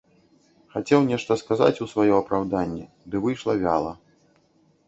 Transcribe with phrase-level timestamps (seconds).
[0.75, 3.93] Хацеў нешта сказаць у сваё апраўданне, ды выйшла вяла.